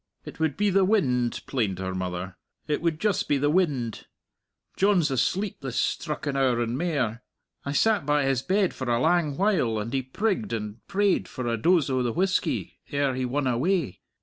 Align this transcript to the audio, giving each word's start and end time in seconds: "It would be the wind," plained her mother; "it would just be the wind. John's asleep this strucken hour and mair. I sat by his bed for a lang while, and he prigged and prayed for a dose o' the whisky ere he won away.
"It 0.25 0.39
would 0.39 0.57
be 0.57 0.71
the 0.71 0.83
wind," 0.83 1.43
plained 1.45 1.77
her 1.77 1.93
mother; 1.93 2.35
"it 2.67 2.81
would 2.81 2.99
just 2.99 3.27
be 3.27 3.37
the 3.37 3.51
wind. 3.51 4.07
John's 4.75 5.11
asleep 5.11 5.57
this 5.61 5.79
strucken 5.79 6.35
hour 6.35 6.59
and 6.59 6.75
mair. 6.75 7.21
I 7.65 7.73
sat 7.73 8.03
by 8.03 8.23
his 8.23 8.41
bed 8.41 8.73
for 8.73 8.89
a 8.89 8.99
lang 8.99 9.37
while, 9.37 9.77
and 9.77 9.93
he 9.93 10.01
prigged 10.01 10.53
and 10.53 10.83
prayed 10.87 11.27
for 11.27 11.45
a 11.45 11.55
dose 11.55 11.87
o' 11.91 12.01
the 12.01 12.13
whisky 12.13 12.79
ere 12.89 13.13
he 13.13 13.25
won 13.25 13.45
away. 13.45 14.01